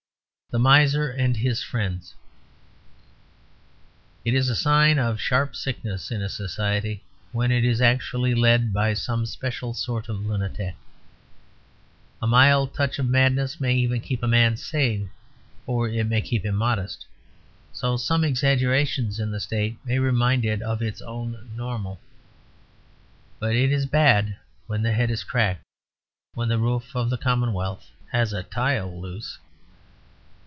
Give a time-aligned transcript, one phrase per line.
[0.53, 2.13] THE MISER AND HIS FRIENDS
[4.25, 8.73] It is a sign of sharp sickness in a society when it is actually led
[8.73, 10.75] by some special sort of lunatic.
[12.21, 15.11] A mild touch of madness may even keep a man sane;
[15.65, 17.05] for it may keep him modest.
[17.71, 21.97] So some exaggerations in the State may remind it of its own normal.
[23.39, 24.35] But it is bad
[24.67, 25.63] when the head is cracked;
[26.33, 29.37] when the roof of the commonwealth has a tile loose.